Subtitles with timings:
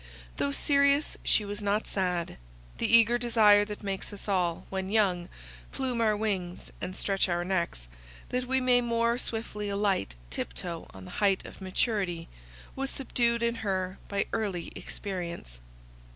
[0.37, 2.37] Though serious she was not sad;
[2.79, 5.29] the eager desire that makes us all, when young,
[5.71, 7.87] plume our wings, and stretch our necks,
[8.29, 12.29] that we may more swiftly alight tiptoe on the height of maturity,
[12.75, 15.59] was subdued in her by early experience.